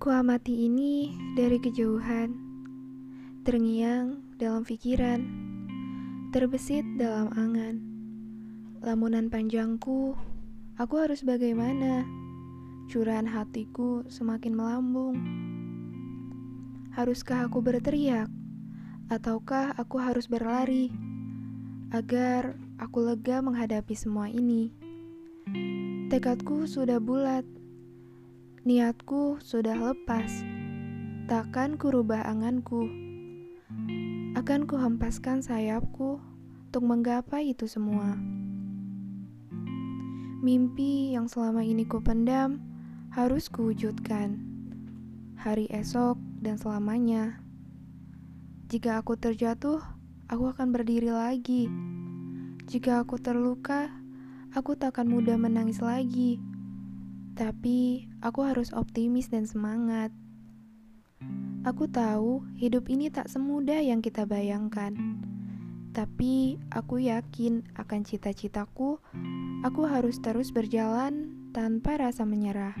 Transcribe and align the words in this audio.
Ku 0.00 0.08
amati 0.08 0.64
ini 0.64 1.12
dari 1.36 1.60
kejauhan, 1.60 2.32
terngiang 3.44 4.32
dalam 4.40 4.64
pikiran, 4.64 5.20
terbesit 6.32 6.88
dalam 6.96 7.28
angan. 7.36 7.84
Lamunan 8.80 9.28
panjangku, 9.28 10.16
aku 10.80 10.94
harus 10.96 11.20
bagaimana? 11.20 12.08
Curahan 12.88 13.28
hatiku 13.28 14.08
semakin 14.08 14.56
melambung. 14.56 15.20
Haruskah 16.96 17.44
aku 17.44 17.60
berteriak? 17.60 18.32
Ataukah 19.12 19.76
aku 19.76 20.00
harus 20.00 20.32
berlari? 20.32 20.88
Agar 21.92 22.56
aku 22.80 23.04
lega 23.04 23.44
menghadapi 23.44 23.92
semua 23.92 24.32
ini. 24.32 24.72
Tekadku 26.08 26.64
sudah 26.64 26.96
bulat, 27.04 27.44
niatku 28.60 29.40
sudah 29.40 29.72
lepas. 29.72 30.28
Takkan 31.24 31.80
ku 31.80 31.88
rubah 31.88 32.28
anganku. 32.28 32.92
Akan 34.36 34.68
ku 34.68 34.76
hempaskan 34.76 35.40
sayapku 35.40 36.20
untuk 36.68 36.84
menggapai 36.84 37.56
itu 37.56 37.64
semua. 37.64 38.20
Mimpi 40.44 41.16
yang 41.16 41.24
selama 41.24 41.64
ini 41.64 41.88
ku 41.88 42.04
pendam 42.04 42.60
harus 43.16 43.48
kuwujudkan. 43.48 44.36
Hari 45.40 45.64
esok 45.72 46.20
dan 46.44 46.60
selamanya. 46.60 47.40
Jika 48.68 49.00
aku 49.00 49.16
terjatuh, 49.16 49.80
aku 50.28 50.52
akan 50.52 50.68
berdiri 50.68 51.08
lagi. 51.08 51.64
Jika 52.68 53.08
aku 53.08 53.16
terluka, 53.16 53.88
aku 54.52 54.76
tak 54.76 55.00
akan 55.00 55.16
mudah 55.16 55.40
menangis 55.40 55.80
lagi. 55.80 56.49
Tapi 57.40 58.04
aku 58.20 58.44
harus 58.44 58.68
optimis 58.76 59.32
dan 59.32 59.48
semangat. 59.48 60.12
Aku 61.64 61.88
tahu 61.88 62.44
hidup 62.60 62.92
ini 62.92 63.08
tak 63.08 63.32
semudah 63.32 63.80
yang 63.80 64.04
kita 64.04 64.28
bayangkan. 64.28 64.92
Tapi 65.96 66.60
aku 66.68 67.00
yakin 67.00 67.64
akan 67.80 68.04
cita-citaku, 68.04 69.00
aku 69.64 69.82
harus 69.88 70.20
terus 70.20 70.52
berjalan 70.52 71.32
tanpa 71.56 71.96
rasa 71.96 72.28
menyerah. 72.28 72.76